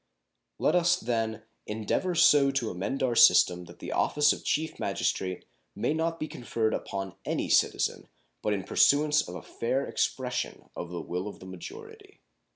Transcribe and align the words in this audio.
Let 0.57 0.73
us, 0.73 0.95
then, 0.99 1.43
endeavor 1.67 2.15
so 2.15 2.49
to 2.49 2.71
amend 2.71 3.03
our 3.03 3.15
system 3.15 3.65
that 3.65 3.77
the 3.77 3.91
office 3.91 4.33
of 4.33 4.43
Chief 4.43 4.79
Magistrate 4.79 5.45
may 5.75 5.93
not 5.93 6.19
be 6.19 6.27
conferred 6.27 6.73
upon 6.73 7.13
any 7.23 7.49
citizen 7.49 8.07
but 8.41 8.51
in 8.51 8.63
pursuance 8.63 9.21
of 9.21 9.35
a 9.35 9.43
fair 9.43 9.85
expression 9.85 10.71
of 10.75 10.89
the 10.89 11.01
will 11.01 11.27
of 11.27 11.39
the 11.39 11.45
majority. 11.45 12.19